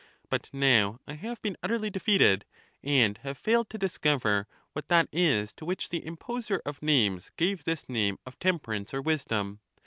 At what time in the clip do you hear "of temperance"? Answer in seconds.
8.25-8.95